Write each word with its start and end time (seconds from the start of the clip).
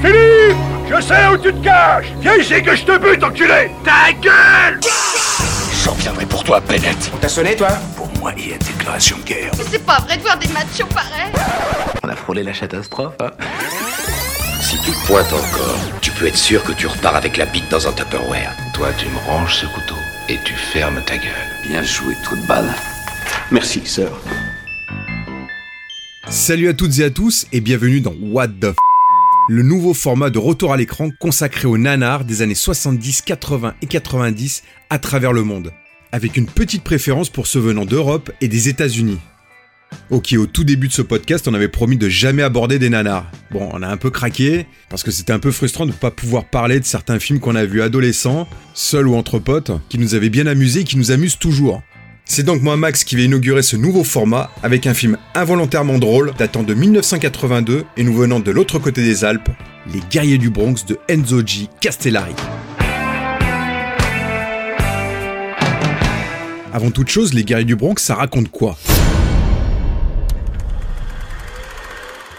Philippe 0.00 0.56
Je 0.88 1.00
sais 1.00 1.26
où 1.28 1.36
tu 1.38 1.52
te 1.52 1.64
caches 1.64 2.12
Viens 2.20 2.36
ici 2.36 2.62
que 2.62 2.74
je 2.76 2.84
te 2.84 2.98
bute, 2.98 3.22
enculé 3.22 3.70
Ta 3.84 4.12
gueule 4.20 4.80
J'en 5.84 5.94
viendrai 5.94 6.26
pour 6.26 6.42
toi, 6.42 6.60
Bennett. 6.60 7.10
On 7.14 7.18
t'a 7.18 7.28
sonné, 7.28 7.54
toi 7.56 7.68
Pour 7.96 8.08
moi, 8.18 8.32
il 8.36 8.50
y 8.50 8.52
a 8.54 8.58
déclaration 8.58 9.16
de 9.18 9.22
guerre. 9.22 9.52
Mais 9.56 9.64
c'est 9.70 9.84
pas 9.84 10.00
vrai 10.00 10.16
de 10.16 10.22
voir 10.22 10.38
des 10.38 10.48
machos 10.48 10.86
pareils 10.92 11.32
On 12.02 12.08
a 12.08 12.16
frôlé 12.16 12.42
la 12.42 12.52
catastrophe, 12.52 13.14
hein 13.20 13.30
Si 14.60 14.76
tu 14.80 14.90
pointes 15.06 15.32
encore, 15.32 15.78
tu 16.00 16.10
peux 16.12 16.26
être 16.26 16.36
sûr 16.36 16.62
que 16.64 16.72
tu 16.72 16.86
repars 16.86 17.16
avec 17.16 17.36
la 17.36 17.46
bite 17.46 17.70
dans 17.70 17.86
un 17.86 17.92
Tupperware. 17.92 18.56
Toi, 18.74 18.88
tu 18.98 19.06
me 19.06 19.18
ranges 19.30 19.56
ce 19.56 19.66
couteau 19.66 19.96
et 20.28 20.38
tu 20.44 20.54
fermes 20.54 21.00
ta 21.06 21.16
gueule. 21.16 21.48
Bien 21.68 21.82
joué, 21.82 22.14
trou 22.24 22.36
de 22.36 22.46
balle. 22.46 22.72
Merci, 23.50 23.82
sœur. 23.84 24.20
Salut 26.28 26.68
à 26.68 26.74
toutes 26.74 26.98
et 26.98 27.04
à 27.04 27.10
tous 27.10 27.46
et 27.52 27.60
bienvenue 27.60 28.00
dans 28.00 28.14
What 28.20 28.48
the 28.60 28.72
F 28.72 28.85
le 29.48 29.62
nouveau 29.62 29.94
format 29.94 30.30
de 30.30 30.38
retour 30.38 30.72
à 30.72 30.76
l'écran 30.76 31.10
consacré 31.20 31.68
aux 31.68 31.78
nanars 31.78 32.24
des 32.24 32.42
années 32.42 32.54
70, 32.54 33.22
80 33.22 33.74
et 33.80 33.86
90 33.86 34.62
à 34.90 34.98
travers 34.98 35.32
le 35.32 35.44
monde, 35.44 35.72
avec 36.10 36.36
une 36.36 36.46
petite 36.46 36.82
préférence 36.82 37.30
pour 37.30 37.46
ceux 37.46 37.60
venant 37.60 37.84
d'Europe 37.84 38.32
et 38.40 38.48
des 38.48 38.68
États-Unis. 38.68 39.18
Ok, 40.10 40.34
au 40.36 40.46
tout 40.46 40.64
début 40.64 40.88
de 40.88 40.92
ce 40.92 41.02
podcast, 41.02 41.46
on 41.46 41.54
avait 41.54 41.68
promis 41.68 41.96
de 41.96 42.08
jamais 42.08 42.42
aborder 42.42 42.80
des 42.80 42.90
nanars. 42.90 43.30
Bon, 43.52 43.68
on 43.72 43.82
a 43.82 43.88
un 43.88 43.96
peu 43.96 44.10
craqué, 44.10 44.66
parce 44.88 45.04
que 45.04 45.12
c'était 45.12 45.32
un 45.32 45.38
peu 45.38 45.52
frustrant 45.52 45.86
de 45.86 45.92
ne 45.92 45.96
pas 45.96 46.10
pouvoir 46.10 46.44
parler 46.44 46.80
de 46.80 46.84
certains 46.84 47.20
films 47.20 47.38
qu'on 47.38 47.54
a 47.54 47.64
vus 47.64 47.82
adolescents, 47.82 48.48
seuls 48.74 49.06
ou 49.06 49.14
entre 49.14 49.38
potes, 49.38 49.70
qui 49.88 49.98
nous 49.98 50.16
avaient 50.16 50.28
bien 50.28 50.48
amusés 50.48 50.80
et 50.80 50.84
qui 50.84 50.98
nous 50.98 51.12
amusent 51.12 51.38
toujours. 51.38 51.82
C'est 52.28 52.42
donc 52.42 52.60
moi 52.60 52.76
Max 52.76 53.04
qui 53.04 53.14
vais 53.14 53.24
inaugurer 53.24 53.62
ce 53.62 53.76
nouveau 53.76 54.02
format 54.02 54.50
avec 54.64 54.88
un 54.88 54.94
film 54.94 55.16
involontairement 55.36 55.98
drôle 55.98 56.32
datant 56.36 56.64
de 56.64 56.74
1982 56.74 57.84
et 57.96 58.02
nous 58.02 58.12
venant 58.12 58.40
de 58.40 58.50
l'autre 58.50 58.80
côté 58.80 59.04
des 59.04 59.24
Alpes, 59.24 59.48
Les 59.94 60.00
guerriers 60.10 60.36
du 60.36 60.50
Bronx 60.50 60.84
de 60.88 60.98
Enzo 61.08 61.46
G. 61.46 61.68
Castellari. 61.80 62.34
Avant 66.72 66.90
toute 66.90 67.08
chose, 67.08 67.32
Les 67.32 67.44
guerriers 67.44 67.64
du 67.64 67.76
Bronx, 67.76 68.02
ça 68.02 68.16
raconte 68.16 68.50
quoi? 68.50 68.76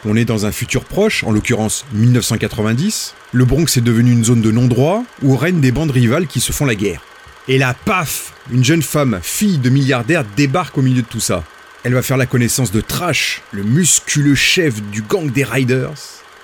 On 0.05 0.17
est 0.17 0.25
dans 0.25 0.45
un 0.45 0.51
futur 0.51 0.83
proche, 0.83 1.23
en 1.23 1.31
l'occurrence 1.31 1.85
1990. 1.93 3.15
Le 3.31 3.45
Bronx 3.45 3.77
est 3.77 3.81
devenu 3.81 4.11
une 4.11 4.25
zone 4.25 4.41
de 4.41 4.51
non-droit 4.51 5.03
où 5.23 5.37
règnent 5.37 5.61
des 5.61 5.71
bandes 5.71 5.91
rivales 5.91 6.27
qui 6.27 6.41
se 6.41 6.51
font 6.51 6.65
la 6.65 6.75
guerre. 6.75 7.01
Et 7.47 7.57
là, 7.57 7.73
paf 7.85 8.33
Une 8.51 8.63
jeune 8.63 8.81
femme, 8.81 9.19
fille 9.21 9.57
de 9.57 9.69
milliardaire, 9.69 10.23
débarque 10.35 10.77
au 10.77 10.81
milieu 10.81 11.01
de 11.01 11.07
tout 11.07 11.19
ça. 11.19 11.43
Elle 11.83 11.93
va 11.93 12.01
faire 12.01 12.17
la 12.17 12.25
connaissance 12.25 12.71
de 12.71 12.81
Trash, 12.81 13.41
le 13.51 13.63
musculeux 13.63 14.35
chef 14.35 14.81
du 14.81 15.01
gang 15.01 15.31
des 15.31 15.43
Riders, 15.43 15.93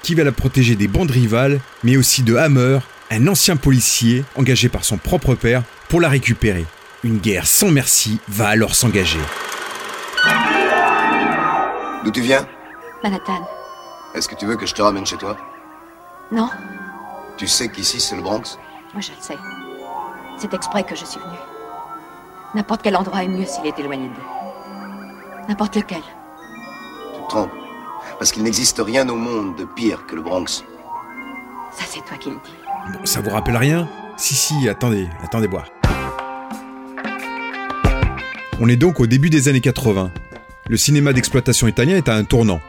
qui 0.01 0.15
va 0.15 0.23
la 0.23 0.31
protéger 0.31 0.75
des 0.75 0.87
bandes 0.87 1.11
rivales, 1.11 1.59
mais 1.83 1.97
aussi 1.97 2.23
de 2.23 2.35
Hammer, 2.35 2.79
un 3.11 3.27
ancien 3.27 3.57
policier 3.57 4.23
engagé 4.35 4.69
par 4.69 4.85
son 4.85 4.97
propre 4.97 5.35
père 5.35 5.63
pour 5.89 5.99
la 6.01 6.09
récupérer. 6.09 6.65
Une 7.03 7.17
guerre 7.17 7.47
sans 7.47 7.69
merci 7.69 8.19
va 8.29 8.47
alors 8.47 8.75
s'engager. 8.75 9.19
D'où 12.05 12.11
tu 12.11 12.21
viens? 12.21 12.47
Manhattan. 13.03 13.47
Est-ce 14.15 14.27
que 14.29 14.35
tu 14.35 14.45
veux 14.45 14.55
que 14.55 14.65
je 14.65 14.73
te 14.73 14.81
ramène 14.81 15.05
chez 15.05 15.17
toi? 15.17 15.37
Non, 16.31 16.49
Tu 17.37 17.47
sais 17.47 17.67
qu'ici 17.69 17.99
c'est 17.99 18.15
le 18.15 18.21
Bronx? 18.21 18.57
Moi 18.93 19.01
je 19.01 19.09
le 19.11 19.21
sais. 19.21 19.37
C'est 20.43 20.53
exprès 20.53 20.83
que 20.83 20.93
je 20.93 21.05
suis 21.05 21.21
venue. 21.21 21.39
N'importe 22.53 22.81
quel 22.81 22.97
endroit 22.97 23.23
est 23.23 23.29
mieux 23.29 23.45
s'il 23.45 23.65
est 23.65 23.79
éloigné 23.79 24.09
d'eux. 24.09 25.47
N'importe 25.47 25.77
lequel. 25.77 26.01
Tu 27.15 27.21
te 27.21 27.29
trompes. 27.29 27.53
Parce 28.19 28.33
qu'il 28.33 28.43
n'existe 28.43 28.81
rien 28.85 29.07
au 29.07 29.15
monde 29.15 29.55
de 29.55 29.63
pire 29.63 30.05
que 30.05 30.15
le 30.15 30.21
Bronx. 30.21 30.65
Ça, 31.71 31.85
c'est 31.87 32.03
toi 32.03 32.17
qui 32.17 32.29
le 32.29 32.35
dis. 32.43 32.91
Bon, 32.91 33.05
ça 33.05 33.21
vous 33.21 33.29
rappelle 33.29 33.55
rien? 33.55 33.87
Si, 34.17 34.35
si, 34.35 34.67
attendez, 34.67 35.07
attendez 35.23 35.47
voir. 35.47 35.63
On 38.59 38.67
est 38.67 38.75
donc 38.75 38.99
au 38.99 39.07
début 39.07 39.29
des 39.29 39.47
années 39.47 39.61
80. 39.61 40.11
Le 40.67 40.75
cinéma 40.75 41.13
d'exploitation 41.13 41.69
italien 41.69 41.95
est 41.95 42.09
à 42.09 42.15
un 42.15 42.25
tournant. 42.25 42.59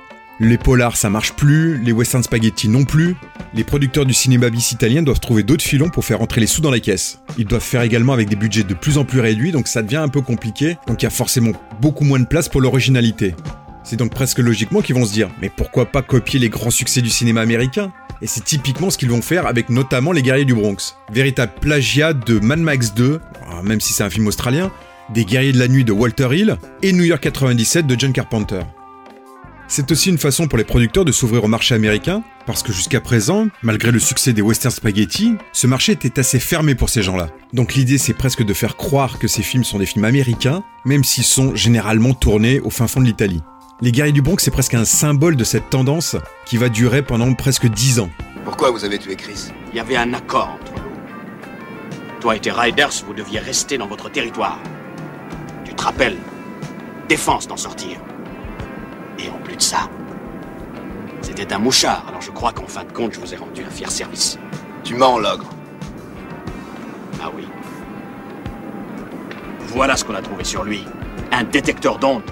Les 0.40 0.58
polars 0.58 0.96
ça 0.96 1.10
marche 1.10 1.34
plus, 1.34 1.78
les 1.78 1.92
western 1.92 2.24
spaghetti 2.24 2.68
non 2.68 2.84
plus. 2.84 3.14
Les 3.54 3.62
producteurs 3.62 4.04
du 4.04 4.14
cinéma 4.14 4.50
bis 4.50 4.72
italien 4.72 5.02
doivent 5.02 5.20
trouver 5.20 5.44
d'autres 5.44 5.62
filons 5.62 5.90
pour 5.90 6.04
faire 6.04 6.22
entrer 6.22 6.40
les 6.40 6.48
sous 6.48 6.60
dans 6.60 6.72
les 6.72 6.80
caisses. 6.80 7.20
Ils 7.38 7.46
doivent 7.46 7.62
faire 7.62 7.82
également 7.82 8.12
avec 8.12 8.28
des 8.28 8.34
budgets 8.34 8.64
de 8.64 8.74
plus 8.74 8.98
en 8.98 9.04
plus 9.04 9.20
réduits, 9.20 9.52
donc 9.52 9.68
ça 9.68 9.80
devient 9.80 9.98
un 9.98 10.08
peu 10.08 10.22
compliqué, 10.22 10.76
donc 10.88 11.02
il 11.02 11.04
y 11.04 11.06
a 11.06 11.10
forcément 11.10 11.52
beaucoup 11.80 12.02
moins 12.02 12.18
de 12.18 12.26
place 12.26 12.48
pour 12.48 12.60
l'originalité. 12.60 13.36
C'est 13.84 13.94
donc 13.94 14.12
presque 14.12 14.40
logiquement 14.40 14.80
qu'ils 14.80 14.96
vont 14.96 15.04
se 15.04 15.12
dire, 15.12 15.30
mais 15.40 15.52
pourquoi 15.54 15.86
pas 15.86 16.02
copier 16.02 16.40
les 16.40 16.48
grands 16.48 16.70
succès 16.70 17.00
du 17.00 17.10
cinéma 17.10 17.40
américain? 17.40 17.92
Et 18.20 18.26
c'est 18.26 18.42
typiquement 18.42 18.90
ce 18.90 18.98
qu'ils 18.98 19.10
vont 19.10 19.22
faire 19.22 19.46
avec 19.46 19.68
notamment 19.68 20.10
Les 20.10 20.22
Guerriers 20.22 20.44
du 20.44 20.54
Bronx. 20.54 20.96
Véritable 21.12 21.52
plagiat 21.60 22.12
de 22.12 22.40
Mad 22.40 22.58
Max 22.58 22.92
2, 22.94 23.20
ah, 23.48 23.62
même 23.62 23.80
si 23.80 23.92
c'est 23.92 24.02
un 24.02 24.10
film 24.10 24.26
australien, 24.26 24.72
des 25.10 25.24
Guerriers 25.24 25.52
de 25.52 25.58
la 25.58 25.68
Nuit 25.68 25.84
de 25.84 25.92
Walter 25.92 26.28
Hill 26.32 26.56
et 26.82 26.92
New 26.92 27.04
York 27.04 27.20
97 27.20 27.86
de 27.86 27.94
John 27.96 28.12
Carpenter. 28.12 28.62
C'est 29.66 29.90
aussi 29.90 30.10
une 30.10 30.18
façon 30.18 30.46
pour 30.46 30.58
les 30.58 30.64
producteurs 30.64 31.04
de 31.04 31.12
s'ouvrir 31.12 31.44
au 31.44 31.48
marché 31.48 31.74
américain, 31.74 32.22
parce 32.46 32.62
que 32.62 32.72
jusqu'à 32.72 33.00
présent, 33.00 33.48
malgré 33.62 33.90
le 33.90 33.98
succès 33.98 34.34
des 34.34 34.42
western 34.42 34.72
spaghetti, 34.72 35.34
ce 35.52 35.66
marché 35.66 35.92
était 35.92 36.18
assez 36.18 36.38
fermé 36.38 36.74
pour 36.74 36.90
ces 36.90 37.02
gens-là. 37.02 37.30
Donc 37.54 37.74
l'idée 37.74 37.96
c'est 37.96 38.12
presque 38.12 38.44
de 38.44 38.52
faire 38.52 38.76
croire 38.76 39.18
que 39.18 39.26
ces 39.26 39.42
films 39.42 39.64
sont 39.64 39.78
des 39.78 39.86
films 39.86 40.04
américains, 40.04 40.62
même 40.84 41.02
s'ils 41.02 41.24
sont 41.24 41.54
généralement 41.54 42.12
tournés 42.12 42.60
au 42.60 42.70
fin 42.70 42.86
fond 42.86 43.00
de 43.00 43.06
l'Italie. 43.06 43.40
Les 43.80 43.90
Guerriers 43.90 44.12
du 44.12 44.22
Bronx 44.22 44.36
c'est 44.38 44.50
presque 44.50 44.74
un 44.74 44.84
symbole 44.84 45.34
de 45.34 45.44
cette 45.44 45.70
tendance 45.70 46.16
qui 46.44 46.58
va 46.58 46.68
durer 46.68 47.02
pendant 47.02 47.32
presque 47.32 47.66
10 47.66 48.00
ans. 48.00 48.10
Pourquoi 48.44 48.70
vous 48.70 48.84
avez 48.84 48.98
tué 48.98 49.16
Chris? 49.16 49.48
Il 49.72 49.76
y 49.76 49.80
avait 49.80 49.96
un 49.96 50.12
accord 50.12 50.58
entre 50.60 50.72
nous. 50.72 52.20
Toi 52.20 52.36
et 52.36 52.40
tes 52.40 52.52
Riders, 52.52 52.92
vous 53.06 53.14
deviez 53.14 53.38
rester 53.38 53.78
dans 53.78 53.88
votre 53.88 54.10
territoire. 54.10 54.60
Tu 55.64 55.74
te 55.74 55.82
rappelles? 55.82 56.18
Défense 57.08 57.48
d'en 57.48 57.56
sortir. 57.56 57.98
Plus 59.54 59.58
de 59.58 59.62
ça, 59.70 59.88
c'était 61.22 61.52
un 61.52 61.58
mouchard, 61.58 62.04
alors 62.08 62.20
je 62.20 62.32
crois 62.32 62.50
qu'en 62.50 62.66
fin 62.66 62.82
de 62.82 62.90
compte, 62.90 63.12
je 63.12 63.20
vous 63.20 63.34
ai 63.34 63.36
rendu 63.36 63.62
un 63.62 63.70
fier 63.70 63.88
service. 63.88 64.36
Tu 64.82 64.96
mens, 64.96 65.16
l'ogre. 65.20 65.48
Ah 67.22 67.30
oui. 67.32 67.46
Voilà 69.68 69.96
ce 69.96 70.04
qu'on 70.04 70.16
a 70.16 70.22
trouvé 70.22 70.42
sur 70.42 70.64
lui. 70.64 70.84
Un 71.30 71.44
détecteur 71.44 72.00
d'ondes. 72.00 72.28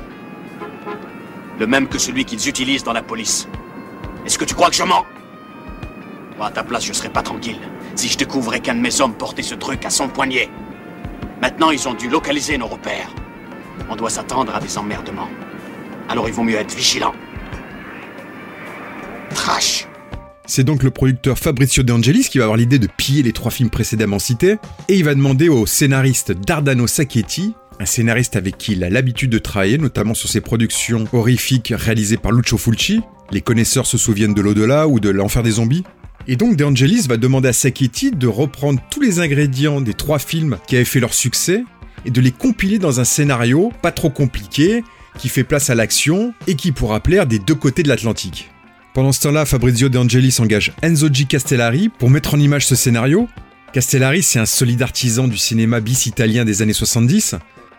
Le 1.60 1.66
même 1.68 1.86
que 1.86 1.96
celui 1.96 2.24
qu'ils 2.24 2.48
utilisent 2.48 2.82
dans 2.82 2.92
la 2.92 3.04
police. 3.04 3.46
Est-ce 4.26 4.36
que 4.36 4.44
tu 4.44 4.56
crois 4.56 4.70
que 4.70 4.74
je 4.74 4.82
mens? 4.82 5.06
Moi, 6.38 6.48
à 6.48 6.50
ta 6.50 6.64
place, 6.64 6.84
je 6.84 6.92
serais 6.92 7.08
pas 7.08 7.22
tranquille 7.22 7.60
si 7.94 8.08
je 8.08 8.18
découvrais 8.18 8.58
qu'un 8.58 8.74
de 8.74 8.80
mes 8.80 9.00
hommes 9.00 9.14
portait 9.14 9.42
ce 9.42 9.54
truc 9.54 9.84
à 9.84 9.90
son 9.90 10.08
poignet. 10.08 10.50
Maintenant, 11.40 11.70
ils 11.70 11.86
ont 11.86 11.94
dû 11.94 12.08
localiser 12.08 12.58
nos 12.58 12.66
repères. 12.66 13.14
On 13.88 13.94
doit 13.94 14.10
s'attendre 14.10 14.52
à 14.56 14.58
des 14.58 14.76
emmerdements. 14.76 15.28
Alors 16.12 16.28
il 16.28 16.34
vaut 16.34 16.42
mieux 16.42 16.56
être 16.56 16.76
vigilant. 16.76 17.14
Trash 19.34 19.86
C'est 20.44 20.62
donc 20.62 20.82
le 20.82 20.90
producteur 20.90 21.38
Fabrizio 21.38 21.82
De 21.82 21.90
Angelis 21.90 22.28
qui 22.30 22.36
va 22.36 22.44
avoir 22.44 22.58
l'idée 22.58 22.78
de 22.78 22.86
piller 22.86 23.22
les 23.22 23.32
trois 23.32 23.50
films 23.50 23.70
précédemment 23.70 24.18
cités, 24.18 24.58
et 24.90 24.96
il 24.96 25.04
va 25.04 25.14
demander 25.14 25.48
au 25.48 25.64
scénariste 25.64 26.32
Dardano 26.32 26.86
Sacchetti, 26.86 27.54
un 27.80 27.86
scénariste 27.86 28.36
avec 28.36 28.58
qui 28.58 28.72
il 28.72 28.84
a 28.84 28.90
l'habitude 28.90 29.30
de 29.30 29.38
travailler, 29.38 29.78
notamment 29.78 30.12
sur 30.12 30.28
ses 30.28 30.42
productions 30.42 31.06
horrifiques 31.14 31.72
réalisées 31.74 32.18
par 32.18 32.32
Lucio 32.32 32.58
Fulci, 32.58 33.00
les 33.30 33.40
connaisseurs 33.40 33.86
se 33.86 33.96
souviennent 33.96 34.34
de 34.34 34.42
l'au-delà 34.42 34.88
ou 34.88 35.00
de 35.00 35.08
l'enfer 35.08 35.42
des 35.42 35.52
zombies. 35.52 35.84
Et 36.28 36.36
donc 36.36 36.56
De 36.56 36.64
Angelis 36.66 37.06
va 37.08 37.16
demander 37.16 37.48
à 37.48 37.54
Sacchetti 37.54 38.10
de 38.10 38.26
reprendre 38.26 38.82
tous 38.90 39.00
les 39.00 39.18
ingrédients 39.20 39.80
des 39.80 39.94
trois 39.94 40.18
films 40.18 40.58
qui 40.66 40.76
avaient 40.76 40.84
fait 40.84 41.00
leur 41.00 41.14
succès 41.14 41.64
et 42.04 42.10
de 42.10 42.20
les 42.20 42.32
compiler 42.32 42.78
dans 42.78 43.00
un 43.00 43.04
scénario 43.04 43.72
pas 43.80 43.92
trop 43.92 44.10
compliqué, 44.10 44.84
qui 45.18 45.28
fait 45.28 45.44
place 45.44 45.70
à 45.70 45.74
l'action 45.74 46.34
et 46.46 46.56
qui 46.56 46.72
pourra 46.72 47.00
plaire 47.00 47.26
des 47.26 47.38
deux 47.38 47.54
côtés 47.54 47.82
de 47.82 47.88
l'Atlantique. 47.88 48.50
Pendant 48.94 49.12
ce 49.12 49.22
temps-là, 49.22 49.46
Fabrizio 49.46 49.88
De 49.88 49.98
Angelis 49.98 50.36
engage 50.38 50.72
Enzo 50.82 51.08
G. 51.12 51.24
Castellari 51.24 51.88
pour 51.88 52.10
mettre 52.10 52.34
en 52.34 52.38
image 52.38 52.66
ce 52.66 52.74
scénario. 52.74 53.28
Castellari, 53.72 54.22
c'est 54.22 54.38
un 54.38 54.46
solide 54.46 54.82
artisan 54.82 55.28
du 55.28 55.38
cinéma 55.38 55.80
bis 55.80 56.06
italien 56.06 56.44
des 56.44 56.60
années 56.60 56.74
70. 56.74 57.36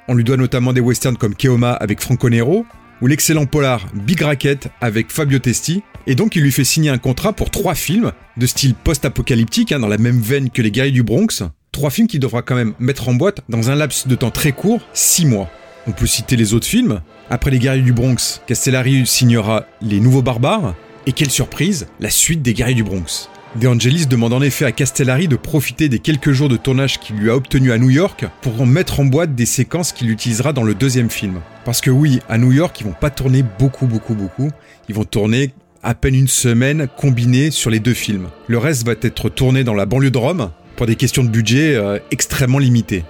On 0.07 0.15
lui 0.15 0.23
doit 0.23 0.37
notamment 0.37 0.73
des 0.73 0.81
westerns 0.81 1.17
comme 1.17 1.35
Keoma 1.35 1.71
avec 1.71 2.01
Franco 2.01 2.29
Nero, 2.29 2.65
ou 3.01 3.07
l'excellent 3.07 3.45
polar 3.45 3.85
Big 3.93 4.21
Racket 4.21 4.69
avec 4.81 5.11
Fabio 5.11 5.37
Testi, 5.37 5.83
et 6.07 6.15
donc 6.15 6.35
il 6.35 6.41
lui 6.41 6.51
fait 6.51 6.63
signer 6.63 6.89
un 6.89 6.97
contrat 6.97 7.33
pour 7.33 7.51
trois 7.51 7.75
films, 7.75 8.11
de 8.37 8.47
style 8.47 8.73
post-apocalyptique, 8.73 9.71
hein, 9.71 9.79
dans 9.79 9.87
la 9.87 9.97
même 9.97 10.19
veine 10.19 10.49
que 10.49 10.61
Les 10.61 10.71
Guerriers 10.71 10.91
du 10.91 11.03
Bronx, 11.03 11.43
trois 11.71 11.89
films 11.89 12.07
qu'il 12.07 12.19
devra 12.19 12.41
quand 12.41 12.55
même 12.55 12.73
mettre 12.79 13.07
en 13.07 13.13
boîte 13.13 13.41
dans 13.49 13.69
un 13.69 13.75
laps 13.75 14.07
de 14.07 14.15
temps 14.15 14.31
très 14.31 14.51
court, 14.51 14.81
six 14.93 15.25
mois. 15.25 15.49
On 15.85 15.91
peut 15.91 16.07
citer 16.07 16.35
les 16.35 16.53
autres 16.53 16.67
films. 16.67 17.01
Après 17.29 17.51
Les 17.51 17.59
Guerriers 17.59 17.83
du 17.83 17.93
Bronx, 17.93 18.41
Castellari 18.47 19.05
signera 19.05 19.65
Les 19.81 19.99
Nouveaux 19.99 20.21
Barbares, 20.21 20.75
et 21.05 21.11
quelle 21.11 21.29
surprise, 21.29 21.87
la 21.99 22.09
suite 22.09 22.41
des 22.41 22.53
Guerriers 22.53 22.75
du 22.75 22.83
Bronx. 22.83 23.29
De 23.55 23.67
Angelis 23.67 24.07
demande 24.07 24.33
en 24.33 24.41
effet 24.41 24.65
à 24.65 24.71
Castellari 24.71 25.27
de 25.27 25.35
profiter 25.35 25.89
des 25.89 25.99
quelques 25.99 26.31
jours 26.31 26.49
de 26.49 26.57
tournage 26.57 26.99
qu'il 26.99 27.17
lui 27.17 27.29
a 27.29 27.35
obtenus 27.35 27.71
à 27.71 27.77
New 27.77 27.89
York 27.89 28.25
pour 28.41 28.59
en 28.61 28.65
mettre 28.65 28.99
en 28.99 29.05
boîte 29.05 29.35
des 29.35 29.45
séquences 29.45 29.91
qu'il 29.91 30.09
utilisera 30.09 30.53
dans 30.53 30.63
le 30.63 30.73
deuxième 30.73 31.09
film. 31.09 31.41
Parce 31.65 31.81
que 31.81 31.91
oui, 31.91 32.19
à 32.29 32.37
New 32.37 32.51
York, 32.51 32.79
ils 32.79 32.85
vont 32.85 32.95
pas 32.99 33.09
tourner 33.09 33.43
beaucoup, 33.59 33.85
beaucoup, 33.85 34.15
beaucoup. 34.15 34.49
Ils 34.89 34.95
vont 34.95 35.03
tourner 35.03 35.53
à 35.83 35.93
peine 35.93 36.15
une 36.15 36.27
semaine 36.29 36.87
combinée 36.97 37.51
sur 37.51 37.69
les 37.69 37.79
deux 37.79 37.93
films. 37.93 38.29
Le 38.47 38.57
reste 38.57 38.85
va 38.85 38.93
être 38.99 39.29
tourné 39.29 39.63
dans 39.63 39.75
la 39.75 39.85
banlieue 39.85 40.11
de 40.11 40.17
Rome 40.17 40.49
pour 40.75 40.87
des 40.87 40.95
questions 40.95 41.23
de 41.23 41.29
budget 41.29 41.75
euh, 41.75 41.99
extrêmement 42.09 42.59
limitées. 42.59 43.03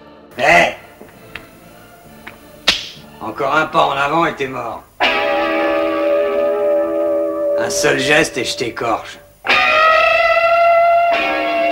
Encore 3.26 3.56
un 3.56 3.68
pas 3.68 3.86
en 3.86 3.92
avant 3.92 4.26
et 4.26 4.36
t'es 4.36 4.48
mort. 4.48 4.84
Un 7.58 7.70
seul 7.70 7.98
geste 7.98 8.38
et 8.38 8.44
je 8.44 8.58
t'écorche. 8.58 9.18
De 9.46 9.52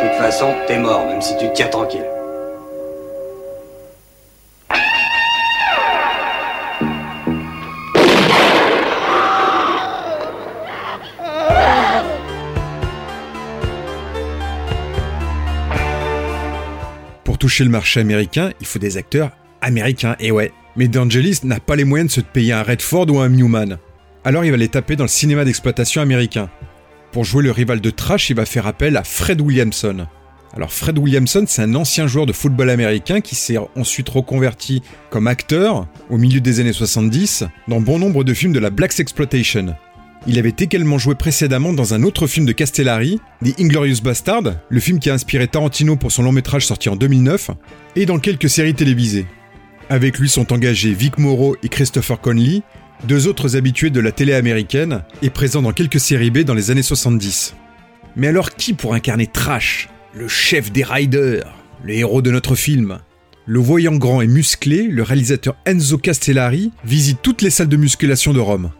toute 0.07 0.17
façon, 0.17 0.55
t'es 0.65 0.77
mort, 0.77 1.05
même 1.05 1.21
si 1.21 1.35
tu 1.37 1.49
te 1.49 1.53
tiens 1.53 1.67
tranquille. 1.67 2.05
Pour 17.25 17.37
toucher 17.37 17.65
le 17.65 17.69
marché 17.69 17.99
américain, 17.99 18.51
il 18.61 18.65
faut 18.65 18.79
des 18.79 18.95
acteurs 18.95 19.31
américains, 19.61 20.15
et 20.19 20.31
ouais. 20.31 20.53
Mais 20.75 20.87
DeAngelis 20.87 21.39
n'a 21.43 21.59
pas 21.59 21.75
les 21.75 21.83
moyens 21.83 22.09
de 22.09 22.13
se 22.13 22.21
payer 22.21 22.53
un 22.53 22.63
Redford 22.63 23.09
ou 23.09 23.19
un 23.19 23.29
Newman. 23.29 23.77
Alors 24.23 24.45
il 24.45 24.51
va 24.51 24.57
les 24.57 24.67
taper 24.67 24.95
dans 24.95 25.03
le 25.03 25.09
cinéma 25.09 25.43
d'exploitation 25.43 26.01
américain. 26.01 26.49
Pour 27.11 27.25
jouer 27.25 27.43
le 27.43 27.51
rival 27.51 27.81
de 27.81 27.89
Trash, 27.89 28.29
il 28.29 28.35
va 28.35 28.45
faire 28.45 28.67
appel 28.67 28.95
à 28.95 29.03
Fred 29.03 29.41
Williamson. 29.41 30.07
Alors 30.53 30.71
Fred 30.71 30.97
Williamson, 30.97 31.45
c'est 31.47 31.61
un 31.61 31.75
ancien 31.75 32.07
joueur 32.07 32.25
de 32.25 32.33
football 32.33 32.69
américain 32.69 33.21
qui 33.21 33.35
s'est 33.35 33.57
ensuite 33.75 34.09
reconverti 34.09 34.81
comme 35.09 35.27
acteur 35.27 35.87
au 36.09 36.17
milieu 36.17 36.41
des 36.41 36.59
années 36.59 36.73
70 36.73 37.45
dans 37.67 37.81
bon 37.81 37.99
nombre 37.99 38.23
de 38.23 38.33
films 38.33 38.53
de 38.53 38.59
la 38.59 38.69
Black 38.69 38.99
Exploitation. 38.99 39.75
Il 40.27 40.37
avait 40.37 40.53
également 40.59 40.99
joué 40.99 41.15
précédemment 41.15 41.73
dans 41.73 41.93
un 41.93 42.03
autre 42.03 42.27
film 42.27 42.45
de 42.45 42.51
Castellari, 42.51 43.19
The 43.43 43.59
Inglorious 43.59 44.01
Bastard, 44.03 44.43
le 44.69 44.79
film 44.79 44.99
qui 44.99 45.09
a 45.09 45.13
inspiré 45.13 45.47
Tarantino 45.47 45.95
pour 45.95 46.11
son 46.11 46.21
long 46.21 46.31
métrage 46.31 46.67
sorti 46.67 46.89
en 46.89 46.95
2009, 46.95 47.51
et 47.95 48.05
dans 48.05 48.19
quelques 48.19 48.49
séries 48.49 48.75
télévisées. 48.75 49.25
Avec 49.91 50.19
lui 50.19 50.29
sont 50.29 50.53
engagés 50.53 50.93
Vic 50.93 51.17
Morrow 51.17 51.57
et 51.63 51.67
Christopher 51.67 52.21
Conley, 52.21 52.61
deux 53.09 53.27
autres 53.27 53.57
habitués 53.57 53.89
de 53.89 53.99
la 53.99 54.13
télé 54.13 54.31
américaine 54.31 55.03
et 55.21 55.29
présents 55.29 55.61
dans 55.61 55.73
quelques 55.73 55.99
séries 55.99 56.31
B 56.31 56.45
dans 56.45 56.53
les 56.53 56.71
années 56.71 56.81
70. 56.81 57.55
Mais 58.15 58.29
alors 58.29 58.51
qui 58.51 58.71
pour 58.71 58.93
incarner 58.93 59.27
Trash, 59.27 59.89
le 60.13 60.29
chef 60.29 60.71
des 60.71 60.85
Riders, 60.85 61.43
le 61.83 61.93
héros 61.93 62.21
de 62.21 62.31
notre 62.31 62.55
film? 62.55 62.99
Le 63.45 63.59
voyant 63.59 63.97
grand 63.97 64.21
et 64.21 64.27
musclé, 64.27 64.83
le 64.83 65.03
réalisateur 65.03 65.57
Enzo 65.65 65.97
Castellari 65.97 66.71
visite 66.85 67.19
toutes 67.21 67.41
les 67.41 67.49
salles 67.49 67.67
de 67.67 67.75
musculation 67.75 68.31
de 68.31 68.39
Rome. 68.39 68.71